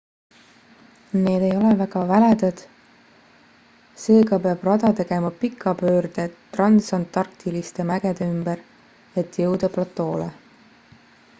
need 1.25 1.43
ei 1.47 1.57
ole 1.57 1.73
väga 1.81 1.99
väledad 2.11 2.61
seega 4.03 4.39
peab 4.45 4.63
rada 4.67 4.89
tegema 4.99 5.29
pika 5.43 5.73
pöörde 5.81 6.25
transantarktiliste 6.57 7.85
mägede 7.91 8.31
ümber 8.37 8.63
et 9.23 9.37
jõuda 9.43 9.69
platoole 9.77 10.27